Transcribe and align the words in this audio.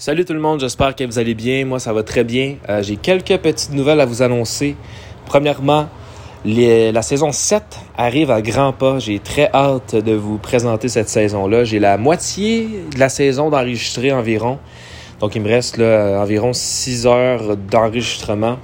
Salut 0.00 0.24
tout 0.24 0.32
le 0.32 0.38
monde, 0.38 0.60
j'espère 0.60 0.94
que 0.94 1.02
vous 1.02 1.18
allez 1.18 1.34
bien. 1.34 1.64
Moi, 1.64 1.80
ça 1.80 1.92
va 1.92 2.04
très 2.04 2.22
bien. 2.22 2.54
Euh, 2.68 2.84
j'ai 2.84 2.94
quelques 2.94 3.36
petites 3.38 3.72
nouvelles 3.72 3.98
à 3.98 4.06
vous 4.06 4.22
annoncer. 4.22 4.76
Premièrement, 5.26 5.88
la 6.44 7.02
saison 7.02 7.32
7 7.32 7.64
arrive 7.96 8.30
à 8.30 8.40
grands 8.40 8.72
pas. 8.72 9.00
J'ai 9.00 9.18
très 9.18 9.50
hâte 9.52 9.96
de 9.96 10.12
vous 10.12 10.38
présenter 10.38 10.86
cette 10.86 11.08
saison-là. 11.08 11.64
J'ai 11.64 11.80
la 11.80 11.98
moitié 11.98 12.68
de 12.94 13.00
la 13.00 13.08
saison 13.08 13.50
d'enregistrer 13.50 14.12
environ. 14.12 14.60
Donc, 15.18 15.34
il 15.34 15.42
me 15.42 15.48
reste 15.48 15.80
environ 15.80 16.52
6 16.52 17.08
heures 17.08 17.56
d'enregistrement. 17.56 18.58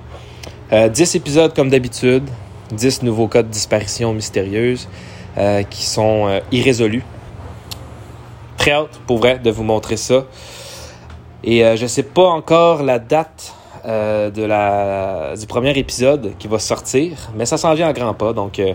10 0.70 0.72
euh, 0.72 1.16
épisodes 1.18 1.52
comme 1.52 1.68
d'habitude. 1.68 2.30
10 2.70 3.02
nouveaux 3.02 3.26
cas 3.26 3.42
de 3.42 3.48
disparition 3.48 4.14
mystérieuse 4.14 4.88
euh, 5.36 5.64
qui 5.64 5.84
sont 5.84 6.40
irrésolus. 6.52 7.02
Très 8.56 8.70
hâte, 8.70 9.00
pour 9.08 9.18
vrai, 9.18 9.40
de 9.40 9.50
vous 9.50 9.64
montrer 9.64 9.96
ça. 9.96 10.26
Et 11.46 11.62
euh, 11.62 11.76
je 11.76 11.82
ne 11.82 11.88
sais 11.88 12.02
pas 12.02 12.26
encore 12.28 12.82
la 12.82 12.98
date 12.98 13.54
euh, 13.84 15.36
du 15.36 15.46
premier 15.46 15.78
épisode 15.78 16.32
qui 16.38 16.48
va 16.48 16.58
sortir, 16.58 17.30
mais 17.36 17.44
ça 17.44 17.58
s'en 17.58 17.74
vient 17.74 17.90
en 17.90 17.92
grand 17.92 18.14
pas, 18.14 18.32
donc 18.32 18.58
euh, 18.58 18.72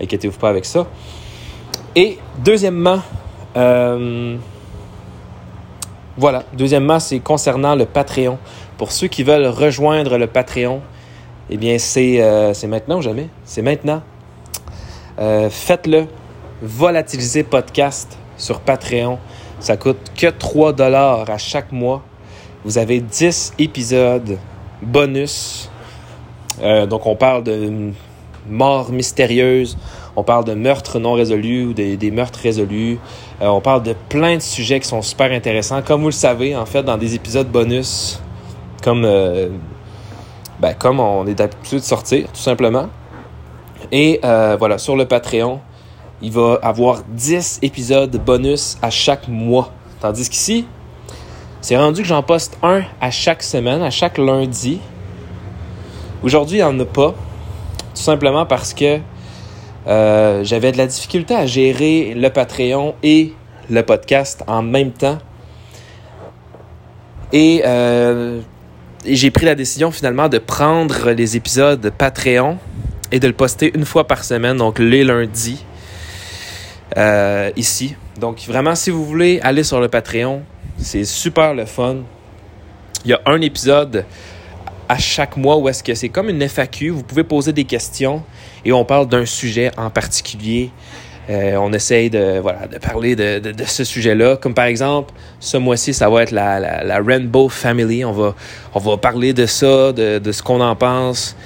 inquiétez-vous 0.00 0.38
pas 0.38 0.48
avec 0.48 0.64
ça. 0.64 0.86
Et 1.96 2.18
deuxièmement, 2.44 3.00
voilà, 6.16 6.44
deuxièmement, 6.52 7.00
c'est 7.00 7.18
concernant 7.18 7.74
le 7.74 7.86
Patreon. 7.86 8.38
Pour 8.78 8.92
ceux 8.92 9.08
qui 9.08 9.24
veulent 9.24 9.48
rejoindre 9.48 10.16
le 10.16 10.28
Patreon, 10.28 10.80
eh 11.50 11.56
bien, 11.56 11.76
c'est 11.78 12.66
maintenant 12.68 12.98
ou 12.98 13.02
jamais? 13.02 13.28
C'est 13.44 13.62
maintenant. 13.62 14.00
Faites-le. 15.18 16.06
Volatiliser 16.62 17.42
podcast 17.42 18.16
sur 18.36 18.60
Patreon. 18.60 19.18
Ça 19.58 19.76
coûte 19.76 20.12
que 20.16 20.28
3 20.28 20.72
dollars 20.72 21.28
à 21.28 21.36
chaque 21.36 21.72
mois 21.72 22.02
vous 22.64 22.78
avez 22.78 23.00
10 23.00 23.54
épisodes 23.58 24.38
bonus. 24.82 25.70
Euh, 26.62 26.86
donc, 26.86 27.06
on 27.06 27.16
parle 27.16 27.42
de 27.42 27.90
morts 28.48 28.90
mystérieuses, 28.90 29.78
on 30.16 30.22
parle 30.22 30.44
de 30.44 30.54
meurtres 30.54 30.98
non 30.98 31.12
résolus 31.12 31.64
ou 31.64 31.72
des, 31.72 32.10
meurtres 32.10 32.40
résolus. 32.40 32.98
Euh, 33.40 33.46
on 33.46 33.60
parle 33.60 33.82
de 33.82 33.94
plein 34.08 34.36
de 34.36 34.42
sujets 34.42 34.80
qui 34.80 34.88
sont 34.88 35.02
super 35.02 35.32
intéressants. 35.32 35.82
Comme 35.82 36.02
vous 36.02 36.08
le 36.08 36.12
savez, 36.12 36.56
en 36.56 36.66
fait, 36.66 36.82
dans 36.82 36.96
des 36.96 37.14
épisodes 37.14 37.48
bonus, 37.48 38.20
comme, 38.82 39.04
euh, 39.04 39.48
ben, 40.60 40.74
comme 40.74 41.00
on 41.00 41.26
est 41.26 41.40
habitué 41.40 41.78
de 41.78 41.84
sortir, 41.84 42.26
tout 42.32 42.40
simplement. 42.40 42.88
Et 43.90 44.20
voilà, 44.22 44.78
sur 44.78 44.96
le 44.96 45.06
Patreon, 45.06 45.60
il 46.22 46.30
va 46.30 46.58
avoir 46.62 47.02
10 47.08 47.58
épisodes 47.62 48.16
bonus 48.24 48.78
à 48.80 48.90
chaque 48.90 49.26
mois. 49.28 49.72
Tandis 50.00 50.28
qu'ici, 50.30 50.66
c'est 51.62 51.76
rendu 51.76 52.02
que 52.02 52.08
j'en 52.08 52.24
poste 52.24 52.58
un 52.62 52.82
à 53.00 53.12
chaque 53.12 53.42
semaine, 53.42 53.82
à 53.82 53.90
chaque 53.90 54.18
lundi. 54.18 54.80
Aujourd'hui, 56.24 56.58
il 56.58 56.60
n'y 56.60 56.66
en 56.66 56.78
a 56.78 56.84
pas. 56.84 57.14
Tout 57.94 58.02
simplement 58.02 58.44
parce 58.46 58.74
que 58.74 58.98
euh, 59.86 60.42
j'avais 60.42 60.72
de 60.72 60.76
la 60.76 60.88
difficulté 60.88 61.34
à 61.34 61.46
gérer 61.46 62.14
le 62.14 62.30
Patreon 62.30 62.96
et 63.04 63.32
le 63.70 63.82
podcast 63.84 64.42
en 64.48 64.62
même 64.62 64.90
temps. 64.90 65.18
Et, 67.32 67.62
euh, 67.64 68.40
j'ai 69.06 69.30
pris 69.30 69.46
la 69.46 69.54
décision 69.54 69.90
finalement 69.92 70.28
de 70.28 70.38
prendre 70.38 71.10
les 71.10 71.36
épisodes 71.36 71.92
Patreon 71.96 72.58
et 73.12 73.20
de 73.20 73.26
le 73.26 73.32
poster 73.32 73.72
une 73.74 73.84
fois 73.84 74.06
par 74.06 74.24
semaine, 74.24 74.56
donc 74.56 74.80
les 74.80 75.04
lundis, 75.04 75.64
euh, 76.96 77.50
ici. 77.56 77.94
Donc 78.18 78.40
vraiment, 78.48 78.74
si 78.74 78.90
vous 78.90 79.04
voulez 79.04 79.40
aller 79.42 79.64
sur 79.64 79.80
le 79.80 79.88
Patreon, 79.88 80.42
c'est 80.82 81.04
super 81.04 81.54
le 81.54 81.64
fun. 81.64 81.98
Il 83.04 83.10
y 83.10 83.14
a 83.14 83.20
un 83.26 83.40
épisode 83.40 84.04
à 84.88 84.98
chaque 84.98 85.36
mois 85.36 85.56
où 85.56 85.68
est-ce 85.68 85.82
que 85.82 85.94
c'est 85.94 86.08
comme 86.08 86.28
une 86.28 86.42
FAQ. 86.42 86.90
Vous 86.90 87.02
pouvez 87.02 87.24
poser 87.24 87.52
des 87.52 87.64
questions 87.64 88.22
et 88.64 88.72
on 88.72 88.84
parle 88.84 89.08
d'un 89.08 89.26
sujet 89.26 89.70
en 89.76 89.90
particulier. 89.90 90.70
Euh, 91.30 91.56
on 91.56 91.72
essaye 91.72 92.10
de, 92.10 92.42
parler 92.80 93.14
de, 93.14 93.52
ce 93.64 93.84
sujet-là. 93.84 94.36
Comme 94.36 94.54
par 94.54 94.64
exemple, 94.66 95.14
ce 95.40 95.56
mois-ci, 95.56 95.94
ça 95.94 96.10
va 96.10 96.24
être 96.24 96.32
la, 96.32 97.00
Rainbow 97.04 97.48
Family. 97.48 98.04
On 98.04 98.12
va, 98.12 98.96
parler 98.98 99.32
de 99.32 99.46
ça, 99.46 99.92
de, 99.92 100.18
de 100.18 100.32
ce 100.32 100.42
qu'on 100.42 100.60
en 100.60 100.74
pense, 100.74 101.36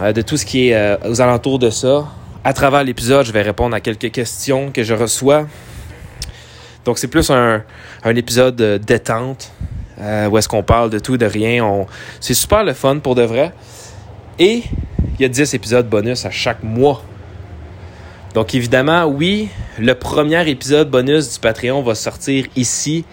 euh, 0.00 0.12
de 0.12 0.22
tout 0.22 0.36
ce 0.36 0.44
qui 0.44 0.68
est 0.68 0.74
euh, 0.74 0.96
aux 1.08 1.20
alentours 1.20 1.58
de 1.58 1.70
ça. 1.70 2.06
À 2.44 2.52
travers 2.52 2.84
l'épisode, 2.84 3.26
je 3.26 3.32
vais 3.32 3.42
répondre 3.42 3.74
à 3.74 3.80
quelques 3.80 4.12
questions 4.12 4.70
que 4.70 4.84
je 4.84 4.94
reçois. 4.94 5.46
Donc, 6.86 6.98
c'est 6.98 7.08
plus 7.08 7.30
un, 7.30 7.64
épisode 8.04 8.60
euh, 8.60 8.78
détente 8.78 9.50
euh, 10.00 10.28
où 10.28 10.38
est-ce 10.38 10.48
qu'on 10.48 10.62
parle 10.62 10.88
de 10.88 11.00
tout, 11.00 11.16
de 11.16 11.26
rien. 11.26 11.84
C'est 12.20 12.32
super 12.32 12.62
le 12.62 12.74
fun 12.74 13.00
pour 13.00 13.16
de 13.16 13.22
vrai. 13.22 13.52
Et 14.38 14.62
il 15.18 15.22
y 15.22 15.24
a 15.24 15.28
10 15.28 15.54
épisodes 15.54 15.88
bonus 15.88 16.24
à 16.24 16.30
chaque 16.30 16.62
mois. 16.62 17.02
Donc, 18.34 18.54
évidemment, 18.54 19.04
oui, 19.04 19.48
le 19.78 19.94
premier 19.96 20.48
épisode 20.48 20.88
bonus 20.88 21.32
du 21.32 21.40
Patreon 21.40 21.82
va 21.82 21.96
sortir 21.96 22.46
ici. 22.54 23.04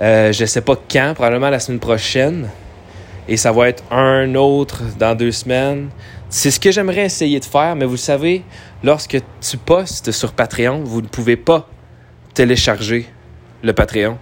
Euh, 0.00 0.30
je 0.30 0.42
ne 0.42 0.46
sais 0.46 0.60
pas 0.60 0.76
quand, 0.76 1.14
probablement 1.14 1.48
la 1.48 1.60
semaine 1.60 1.80
prochaine. 1.80 2.50
Et 3.26 3.38
ça 3.38 3.52
va 3.52 3.70
être 3.70 3.84
un 3.90 4.34
autre 4.34 4.82
dans 4.98 5.14
deux 5.14 5.32
semaines. 5.32 5.88
C'est 6.28 6.50
ce 6.50 6.60
que 6.60 6.70
j'aimerais 6.70 7.06
essayer 7.06 7.40
de 7.40 7.44
faire, 7.46 7.74
mais 7.74 7.86
vous 7.86 7.96
savez, 7.96 8.44
lorsque 8.84 9.18
tu 9.40 9.56
postes 9.56 10.12
sur 10.12 10.32
Patreon, 10.34 10.82
vous 10.84 11.00
ne 11.00 11.06
pouvez 11.06 11.36
pas 11.36 11.66
télécharger 12.38 13.04
le 13.64 13.72
Patreon 13.72 14.16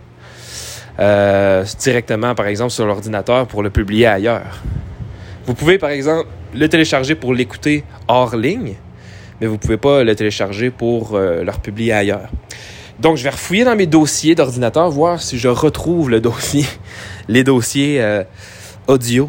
euh, 0.98 1.66
directement, 1.78 2.34
par 2.34 2.46
exemple, 2.46 2.70
sur 2.70 2.86
l'ordinateur 2.86 3.46
pour 3.46 3.62
le 3.62 3.68
publier 3.68 4.06
ailleurs. 4.06 4.62
Vous 5.44 5.52
pouvez, 5.52 5.76
par 5.76 5.90
exemple, 5.90 6.26
le 6.54 6.66
télécharger 6.66 7.14
pour 7.14 7.34
l'écouter 7.34 7.84
hors 8.08 8.34
ligne, 8.34 8.76
mais 9.38 9.46
vous 9.46 9.52
ne 9.52 9.58
pouvez 9.58 9.76
pas 9.76 10.02
le 10.02 10.14
télécharger 10.14 10.70
pour 10.70 11.14
euh, 11.14 11.44
le 11.44 11.50
republier 11.50 11.92
ailleurs. 11.92 12.30
Donc, 12.98 13.18
je 13.18 13.22
vais 13.22 13.28
refouiller 13.28 13.64
dans 13.64 13.76
mes 13.76 13.84
dossiers 13.86 14.34
d'ordinateur, 14.34 14.88
voir 14.88 15.20
si 15.20 15.36
je 15.36 15.48
retrouve 15.48 16.08
le 16.08 16.20
dossier, 16.22 16.64
les 17.28 17.44
dossiers 17.44 18.00
euh, 18.00 18.24
audio, 18.86 19.28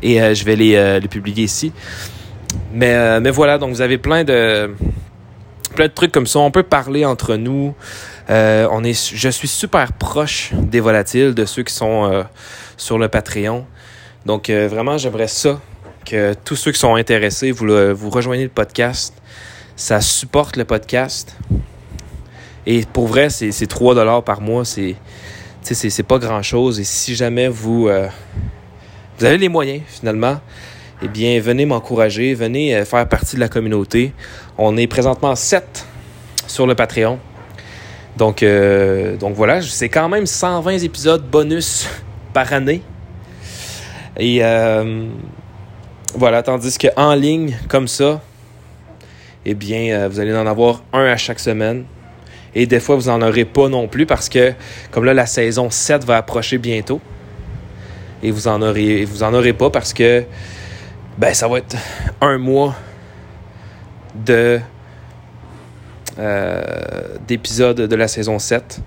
et 0.00 0.34
je 0.34 0.44
vais 0.46 0.56
les, 0.56 0.98
les, 0.98 1.08
publier 1.08 1.44
ici. 1.44 1.72
Mais, 2.72 3.20
mais 3.20 3.30
voilà, 3.30 3.58
donc 3.58 3.70
vous 3.74 3.82
avez 3.82 3.98
plein 3.98 4.24
de, 4.24 4.70
plein 5.78 5.86
de 5.86 5.92
trucs 5.92 6.10
comme 6.10 6.26
ça. 6.26 6.40
On 6.40 6.50
peut 6.50 6.64
parler 6.64 7.04
entre 7.04 7.36
nous. 7.36 7.72
Euh, 8.30 8.66
on 8.72 8.82
est, 8.82 9.14
je 9.14 9.28
suis 9.28 9.46
super 9.46 9.92
proche 9.92 10.50
des 10.52 10.80
volatiles, 10.80 11.34
de 11.34 11.44
ceux 11.44 11.62
qui 11.62 11.72
sont 11.72 12.10
euh, 12.10 12.24
sur 12.76 12.98
le 12.98 13.06
Patreon. 13.06 13.64
Donc 14.26 14.50
euh, 14.50 14.66
vraiment, 14.66 14.98
j'aimerais 14.98 15.28
ça 15.28 15.60
que 16.04 16.34
tous 16.44 16.56
ceux 16.56 16.72
qui 16.72 16.80
sont 16.80 16.96
intéressés, 16.96 17.52
vous, 17.52 17.68
vous 17.94 18.10
rejoignez 18.10 18.42
le 18.42 18.48
podcast. 18.48 19.14
Ça 19.76 20.00
supporte 20.00 20.56
le 20.56 20.64
podcast. 20.64 21.36
Et 22.66 22.84
pour 22.92 23.06
vrai, 23.06 23.30
c'est 23.30 23.66
3 23.68 23.94
dollars 23.94 24.24
par 24.24 24.40
mois. 24.40 24.64
C'est 24.64 24.96
c'est 25.62 26.02
pas 26.02 26.18
grand-chose. 26.18 26.80
Et 26.80 26.84
si 26.84 27.14
jamais 27.14 27.46
vous, 27.46 27.84
vous 27.84 29.24
avez 29.24 29.38
les 29.38 29.48
moyens, 29.48 29.82
finalement, 29.86 30.40
eh 31.00 31.08
bien, 31.08 31.40
venez 31.40 31.64
m'encourager, 31.64 32.34
venez 32.34 32.74
euh, 32.74 32.84
faire 32.84 33.08
partie 33.08 33.36
de 33.36 33.40
la 33.40 33.48
communauté. 33.48 34.12
On 34.56 34.76
est 34.76 34.88
présentement 34.88 35.36
7 35.36 35.86
sur 36.48 36.66
le 36.66 36.74
Patreon. 36.74 37.20
Donc, 38.16 38.42
euh, 38.42 39.16
donc 39.16 39.34
voilà, 39.34 39.62
c'est 39.62 39.88
quand 39.88 40.08
même 40.08 40.26
120 40.26 40.78
épisodes 40.78 41.24
bonus 41.24 41.88
par 42.32 42.52
année. 42.52 42.82
Et 44.18 44.40
euh, 44.42 45.06
voilà, 46.16 46.42
tandis 46.42 46.76
qu'en 46.76 47.14
ligne, 47.14 47.56
comme 47.68 47.86
ça, 47.86 48.20
eh 49.46 49.54
bien, 49.54 50.08
vous 50.08 50.18
allez 50.18 50.34
en 50.36 50.48
avoir 50.48 50.82
un 50.92 51.04
à 51.04 51.16
chaque 51.16 51.38
semaine. 51.38 51.84
Et 52.56 52.66
des 52.66 52.80
fois, 52.80 52.96
vous 52.96 53.08
n'en 53.08 53.22
aurez 53.22 53.44
pas 53.44 53.68
non 53.68 53.86
plus 53.86 54.04
parce 54.04 54.28
que, 54.28 54.52
comme 54.90 55.04
là, 55.04 55.14
la 55.14 55.26
saison 55.26 55.70
7 55.70 56.04
va 56.04 56.16
approcher 56.16 56.58
bientôt. 56.58 57.00
Et 58.20 58.32
vous 58.32 58.48
en 58.48 58.60
aurez, 58.62 59.04
vous 59.04 59.22
en 59.22 59.32
aurez 59.32 59.52
pas 59.52 59.70
parce 59.70 59.92
que 59.92 60.24
ben 61.18 61.34
ça 61.34 61.48
va 61.48 61.58
être 61.58 61.76
un 62.20 62.38
mois 62.38 62.74
de 64.14 64.60
euh, 66.18 66.62
d'épisodes 67.26 67.76
de 67.76 67.96
la 67.96 68.08
saison 68.08 68.38
7. 68.38 68.80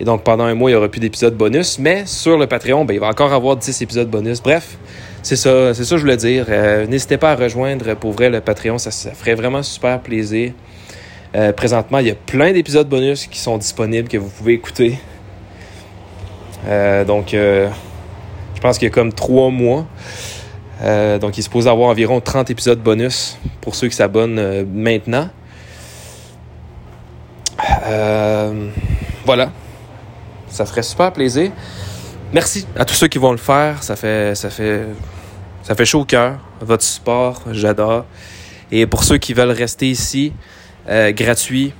Et 0.00 0.04
donc 0.04 0.22
pendant 0.22 0.44
un 0.44 0.54
mois, 0.54 0.70
il 0.70 0.74
n'y 0.74 0.76
aura 0.76 0.88
plus 0.88 1.00
d'épisodes 1.00 1.36
bonus. 1.36 1.78
Mais 1.80 2.06
sur 2.06 2.38
le 2.38 2.46
Patreon, 2.46 2.84
ben, 2.84 2.94
il 2.94 3.00
va 3.00 3.08
encore 3.08 3.32
avoir 3.32 3.56
10 3.56 3.82
épisodes 3.82 4.08
bonus. 4.08 4.40
Bref, 4.40 4.78
c'est 5.22 5.36
ça, 5.36 5.72
que 5.76 5.84
je 5.84 5.96
voulais 5.96 6.16
dire. 6.16 6.46
Euh, 6.48 6.86
n'hésitez 6.86 7.16
pas 7.16 7.32
à 7.32 7.36
rejoindre 7.36 7.94
pour 7.94 8.12
vrai 8.12 8.30
le 8.30 8.40
Patreon, 8.40 8.78
ça, 8.78 8.90
ferait 8.90 9.34
vraiment 9.34 9.62
super 9.62 10.00
plaisir. 10.00 10.52
Euh, 11.34 11.52
présentement, 11.52 11.98
il 11.98 12.06
y 12.06 12.10
a 12.12 12.14
plein 12.14 12.52
d'épisodes 12.52 12.88
bonus 12.88 13.26
qui 13.26 13.40
sont 13.40 13.58
disponibles 13.58 14.08
que 14.08 14.18
vous 14.18 14.30
pouvez 14.30 14.52
écouter. 14.52 14.98
donc, 17.06 17.30
je 17.32 17.68
pense 18.60 18.78
qu'il 18.78 18.86
y 18.86 18.90
a 18.90 18.94
comme 18.94 19.12
trois 19.12 19.50
mois. 19.50 19.84
Euh, 20.82 21.18
donc, 21.18 21.38
il 21.38 21.42
se 21.42 21.50
pose 21.50 21.68
avoir 21.68 21.88
environ 21.88 22.20
30 22.20 22.50
épisodes 22.50 22.80
bonus 22.80 23.38
pour 23.60 23.74
ceux 23.74 23.88
qui 23.88 23.96
s'abonnent 23.96 24.38
euh, 24.38 24.64
maintenant. 24.66 25.28
Euh, 27.86 28.68
voilà. 29.24 29.50
Ça 30.48 30.66
ferait 30.66 30.82
super 30.82 31.12
plaisir. 31.12 31.50
merci 32.32 32.66
à 32.76 32.84
tous 32.84 32.94
ceux 32.94 33.08
qui 33.08 33.18
vont 33.18 33.32
le 33.32 33.38
faire. 33.38 33.82
Ça 33.82 33.96
fait, 33.96 34.34
ça 34.34 34.50
fait, 34.50 34.84
ça 35.62 35.84
chaud 35.84 36.00
au 36.00 36.04
cœur. 36.04 36.38
Votre 36.60 36.84
support, 36.84 37.42
j'adore. 37.50 38.04
Et 38.70 38.86
pour 38.86 39.04
ceux 39.04 39.18
qui 39.18 39.34
veulent 39.34 39.50
rester 39.50 39.88
ici, 39.88 40.32
gratuit, 40.86 41.72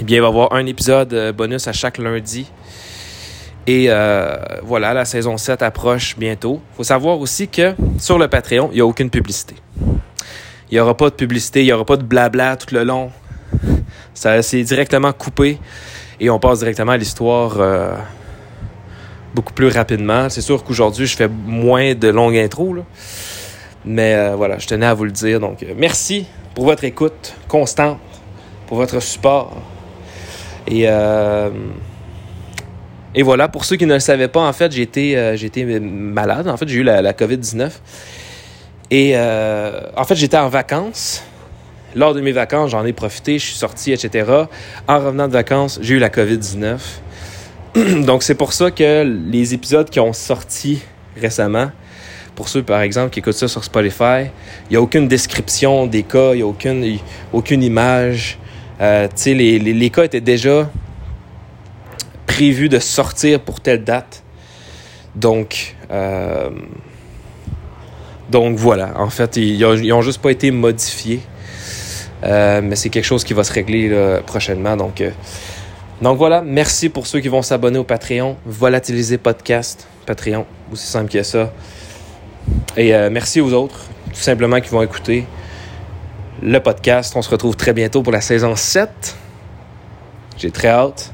eh 0.00 0.04
bien, 0.04 0.18
il 0.18 0.20
va 0.20 0.26
y 0.26 0.30
avoir 0.30 0.52
un 0.52 0.66
épisode 0.66 1.34
bonus 1.36 1.66
à 1.68 1.72
chaque 1.72 1.98
lundi. 1.98 2.50
Et 3.68 3.88
euh, 3.90 4.34
voilà, 4.62 4.94
la 4.94 5.04
saison 5.04 5.36
7 5.36 5.60
approche 5.60 6.16
bientôt. 6.16 6.62
Il 6.72 6.76
faut 6.78 6.84
savoir 6.84 7.20
aussi 7.20 7.48
que 7.48 7.74
sur 7.98 8.16
le 8.18 8.26
Patreon, 8.26 8.70
il 8.72 8.76
n'y 8.76 8.80
a 8.80 8.86
aucune 8.86 9.10
publicité. 9.10 9.56
Il 10.70 10.74
n'y 10.74 10.80
aura 10.80 10.96
pas 10.96 11.10
de 11.10 11.14
publicité, 11.14 11.60
il 11.60 11.66
n'y 11.66 11.72
aura 11.72 11.84
pas 11.84 11.98
de 11.98 12.02
blabla 12.02 12.56
tout 12.56 12.74
le 12.74 12.82
long. 12.82 13.10
Ça, 14.14 14.40
c'est 14.40 14.62
directement 14.62 15.12
coupé 15.12 15.58
et 16.18 16.30
on 16.30 16.38
passe 16.38 16.60
directement 16.60 16.92
à 16.92 16.96
l'histoire 16.96 17.56
euh, 17.58 17.94
beaucoup 19.34 19.52
plus 19.52 19.68
rapidement. 19.68 20.30
C'est 20.30 20.40
sûr 20.40 20.64
qu'aujourd'hui, 20.64 21.04
je 21.04 21.14
fais 21.14 21.28
moins 21.28 21.94
de 21.94 22.08
longues 22.08 22.38
intros, 22.38 22.84
mais 23.84 24.14
euh, 24.14 24.34
voilà, 24.34 24.58
je 24.58 24.66
tenais 24.66 24.86
à 24.86 24.94
vous 24.94 25.04
le 25.04 25.12
dire. 25.12 25.40
Donc, 25.40 25.62
merci 25.76 26.24
pour 26.54 26.64
votre 26.64 26.84
écoute 26.84 27.34
constante, 27.48 27.98
pour 28.66 28.78
votre 28.78 28.98
support. 29.00 29.54
Et, 30.66 30.88
et 33.14 33.22
voilà, 33.22 33.48
pour 33.48 33.64
ceux 33.64 33.76
qui 33.76 33.86
ne 33.86 33.94
le 33.94 34.00
savaient 34.00 34.28
pas, 34.28 34.40
en 34.40 34.52
fait, 34.52 34.76
été, 34.76 35.16
euh, 35.16 35.80
malade. 35.80 36.46
En 36.48 36.56
fait, 36.56 36.68
j'ai 36.68 36.78
eu 36.78 36.82
la, 36.82 37.00
la 37.00 37.12
COVID-19. 37.12 37.70
Et 38.90 39.12
euh, 39.14 39.80
en 39.96 40.04
fait, 40.04 40.14
j'étais 40.14 40.36
en 40.36 40.48
vacances. 40.48 41.22
Lors 41.96 42.14
de 42.14 42.20
mes 42.20 42.32
vacances, 42.32 42.70
j'en 42.70 42.84
ai 42.84 42.92
profité, 42.92 43.38
je 43.38 43.46
suis 43.46 43.56
sorti, 43.56 43.92
etc. 43.92 44.30
En 44.86 44.98
revenant 44.98 45.26
de 45.26 45.32
vacances, 45.32 45.78
j'ai 45.80 45.94
eu 45.94 45.98
la 45.98 46.10
COVID-19. 46.10 46.78
Donc, 48.04 48.22
c'est 48.22 48.34
pour 48.34 48.52
ça 48.52 48.70
que 48.70 49.04
les 49.04 49.54
épisodes 49.54 49.88
qui 49.88 50.00
ont 50.00 50.12
sorti 50.12 50.82
récemment, 51.16 51.70
pour 52.34 52.48
ceux, 52.48 52.62
par 52.62 52.82
exemple, 52.82 53.10
qui 53.10 53.20
écoutent 53.20 53.32
ça 53.32 53.48
sur 53.48 53.64
Spotify, 53.64 54.26
il 54.66 54.72
n'y 54.72 54.76
a 54.76 54.82
aucune 54.82 55.08
description 55.08 55.86
des 55.86 56.02
cas, 56.02 56.34
il 56.34 56.36
n'y 56.36 56.42
a 56.42 56.46
aucune, 56.46 56.98
aucune 57.32 57.62
image. 57.62 58.38
Euh, 58.80 59.08
tu 59.08 59.12
sais, 59.16 59.34
les 59.34 59.90
cas 59.90 60.04
étaient 60.04 60.20
déjà 60.20 60.70
prévus 62.28 62.68
de 62.68 62.78
sortir 62.78 63.40
pour 63.40 63.60
telle 63.60 63.82
date. 63.82 64.22
Donc, 65.16 65.74
euh, 65.90 66.50
donc 68.30 68.56
voilà. 68.56 68.92
En 68.96 69.10
fait, 69.10 69.36
ils 69.36 69.64
ont, 69.64 69.74
ils 69.74 69.92
ont 69.92 70.02
juste 70.02 70.22
pas 70.22 70.30
été 70.30 70.52
modifiés. 70.52 71.20
Euh, 72.22 72.60
mais 72.62 72.76
c'est 72.76 72.90
quelque 72.90 73.04
chose 73.04 73.24
qui 73.24 73.32
va 73.32 73.42
se 73.42 73.52
régler 73.52 74.20
prochainement. 74.26 74.76
Donc, 74.76 75.00
euh, 75.00 75.10
donc 76.02 76.18
voilà. 76.18 76.42
Merci 76.42 76.88
pour 76.90 77.06
ceux 77.06 77.18
qui 77.18 77.28
vont 77.28 77.42
s'abonner 77.42 77.78
au 77.78 77.84
Patreon. 77.84 78.36
Volatiliser 78.46 79.18
Podcast. 79.18 79.88
Patreon. 80.06 80.46
Aussi 80.70 80.86
simple 80.86 81.10
que 81.10 81.22
ça. 81.22 81.52
Et 82.76 82.92
merci 83.10 83.40
aux 83.40 83.52
autres, 83.52 83.80
tout 84.06 84.20
simplement, 84.20 84.60
qui 84.60 84.70
vont 84.70 84.82
écouter 84.82 85.26
le 86.42 86.60
podcast. 86.60 87.14
On 87.16 87.22
se 87.22 87.30
retrouve 87.30 87.56
très 87.56 87.72
bientôt 87.72 88.02
pour 88.02 88.12
la 88.12 88.20
saison 88.20 88.54
7. 88.56 89.16
J'ai 90.38 90.50
très 90.50 90.68
hâte. 90.68 91.12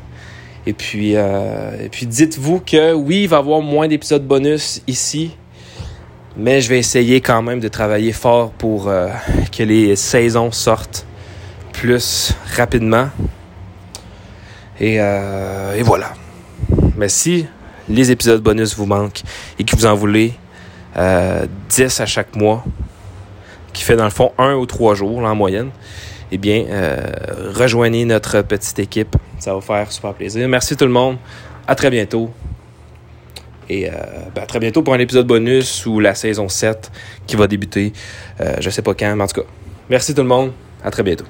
Et 0.66 0.72
puis, 0.72 1.16
euh, 1.16 1.88
puis 1.90 2.06
dites-vous 2.06 2.60
que 2.60 2.92
oui, 2.94 3.22
il 3.24 3.28
va 3.28 3.36
y 3.36 3.38
avoir 3.40 3.60
moins 3.60 3.86
d'épisodes 3.86 4.26
bonus 4.26 4.82
ici. 4.86 5.36
Mais 6.36 6.60
je 6.60 6.68
vais 6.68 6.78
essayer 6.78 7.20
quand 7.20 7.42
même 7.42 7.60
de 7.60 7.68
travailler 7.68 8.12
fort 8.12 8.50
pour 8.50 8.88
euh, 8.88 9.08
que 9.56 9.62
les 9.62 9.94
saisons 9.94 10.50
sortent 10.50 11.06
plus 11.72 12.34
rapidement. 12.56 13.08
Et, 14.80 14.96
euh, 15.00 15.76
et 15.76 15.82
voilà. 15.82 16.12
Mais 16.96 17.08
si 17.08 17.46
les 17.88 18.10
épisodes 18.10 18.42
bonus 18.42 18.74
vous 18.76 18.86
manquent 18.86 19.22
et 19.58 19.64
que 19.64 19.76
vous 19.76 19.86
en 19.86 19.94
voulez 19.94 20.32
euh, 20.96 21.46
10 21.68 22.00
à 22.00 22.06
chaque 22.06 22.34
mois, 22.34 22.64
qui 23.72 23.82
fait 23.82 23.96
dans 23.96 24.04
le 24.04 24.10
fond 24.10 24.32
un 24.38 24.54
ou 24.54 24.66
trois 24.66 24.94
jours 24.94 25.18
en 25.18 25.34
moyenne, 25.34 25.70
eh 26.34 26.38
bien, 26.38 26.66
euh, 26.68 27.12
rejoignez 27.54 28.04
notre 28.04 28.42
petite 28.42 28.76
équipe. 28.80 29.14
Ça 29.38 29.54
va 29.54 29.60
faire 29.60 29.92
super 29.92 30.14
plaisir. 30.14 30.48
Merci 30.48 30.76
tout 30.76 30.84
le 30.84 30.90
monde. 30.90 31.16
À 31.64 31.76
très 31.76 31.90
bientôt. 31.90 32.28
Et 33.68 33.88
euh, 33.88 33.92
ben, 34.34 34.42
à 34.42 34.46
très 34.46 34.58
bientôt 34.58 34.82
pour 34.82 34.94
un 34.94 34.98
épisode 34.98 35.28
bonus 35.28 35.86
ou 35.86 36.00
la 36.00 36.16
saison 36.16 36.48
7 36.48 36.90
qui 37.28 37.36
va 37.36 37.46
débuter. 37.46 37.92
Euh, 38.40 38.56
je 38.58 38.68
sais 38.68 38.82
pas 38.82 38.94
quand, 38.94 39.14
mais 39.14 39.22
en 39.22 39.28
tout 39.28 39.42
cas. 39.42 39.46
Merci 39.88 40.12
tout 40.12 40.22
le 40.22 40.28
monde. 40.28 40.50
À 40.82 40.90
très 40.90 41.04
bientôt. 41.04 41.24